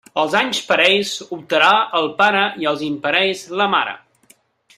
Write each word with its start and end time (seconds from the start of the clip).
Els 0.19 0.35
anys 0.37 0.61
parells 0.69 1.11
optarà 1.37 1.69
el 2.01 2.09
pare 2.23 2.41
i 2.65 2.71
els 2.73 2.83
imparells 2.89 3.45
la 3.61 3.71
mare. 3.77 3.95